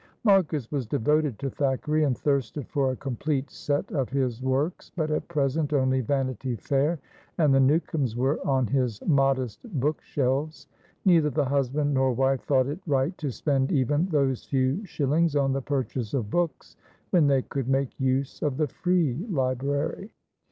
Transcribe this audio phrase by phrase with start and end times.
[0.23, 5.11] Marcus was devoted to Thackeray, and thirsted for a complete set of his works, but
[5.11, 6.97] at present only Vanity Fair
[7.37, 10.65] and The Newcomes were on his modest bookshelves.
[11.05, 15.53] Neither the husband nor wife thought it right to spend even those few shillings on
[15.53, 16.75] the purchase of books,
[17.11, 20.13] when they could make use of the Free Library.